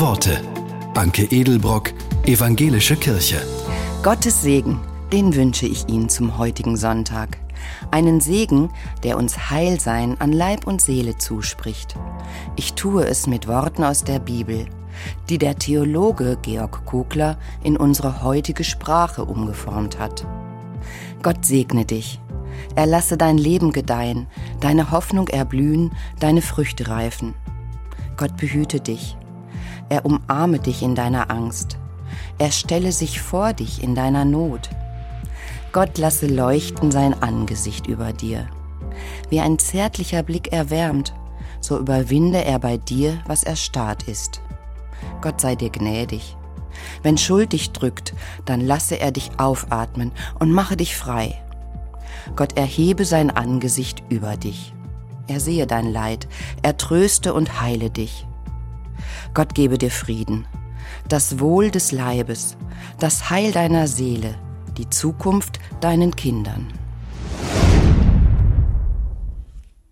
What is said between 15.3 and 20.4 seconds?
der Theologe Georg Kugler in unsere heutige Sprache umgeformt hat.